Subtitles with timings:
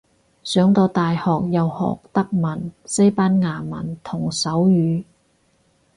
[0.43, 5.03] 上到大學有學德文西班牙文同手語